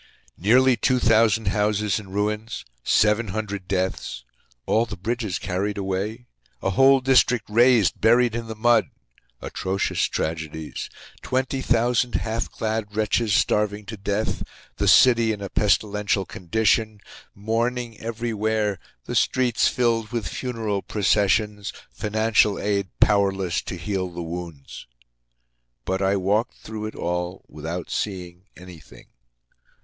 Nearly 0.39 0.75
two 0.75 0.97
thousand 0.97 1.49
houses 1.49 1.99
in 1.99 2.09
ruins; 2.09 2.65
seven 2.83 3.27
hundred 3.27 3.67
deaths; 3.67 4.25
all 4.65 4.87
the 4.87 4.97
bridges 4.97 5.37
carried 5.37 5.77
away; 5.77 6.25
a 6.59 6.71
whole 6.71 7.01
district 7.01 7.47
razed, 7.47 8.01
buried 8.01 8.33
in 8.33 8.47
the 8.47 8.55
mud; 8.55 8.87
atrocious 9.43 10.01
tragedies; 10.05 10.89
twenty 11.21 11.61
thousand 11.61 12.15
half 12.15 12.49
clad 12.49 12.95
wretches 12.95 13.31
starving 13.35 13.85
to 13.85 13.95
death; 13.95 14.41
the 14.77 14.87
city 14.87 15.31
in 15.33 15.39
a 15.39 15.49
pestilential 15.49 16.25
condition; 16.25 16.99
mourning 17.35 17.99
everywhere; 17.99 18.79
the 19.05 19.13
streets 19.13 19.67
filled 19.67 20.09
with 20.11 20.27
funeral 20.27 20.81
processions; 20.81 21.71
financial 21.91 22.57
aid 22.57 22.87
powerless 22.99 23.61
to 23.61 23.75
heal 23.75 24.09
the 24.09 24.23
wounds! 24.23 24.87
But 25.85 26.01
I 26.01 26.15
walked 26.15 26.55
through 26.57 26.87
it 26.87 26.95
all 26.95 27.45
without 27.47 27.91
seeing 27.91 28.45
anything. 28.57 29.05